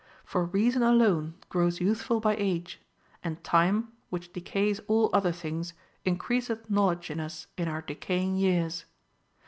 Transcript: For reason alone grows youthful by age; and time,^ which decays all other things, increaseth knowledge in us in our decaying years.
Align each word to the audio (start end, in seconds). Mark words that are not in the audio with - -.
For 0.25 0.45
reason 0.45 0.81
alone 0.81 1.35
grows 1.47 1.79
youthful 1.79 2.19
by 2.19 2.35
age; 2.35 2.81
and 3.23 3.43
time,^ 3.43 3.89
which 4.09 4.33
decays 4.33 4.79
all 4.87 5.11
other 5.13 5.31
things, 5.31 5.75
increaseth 6.03 6.67
knowledge 6.71 7.11
in 7.11 7.19
us 7.19 7.45
in 7.55 7.67
our 7.67 7.83
decaying 7.83 8.37
years. 8.37 8.85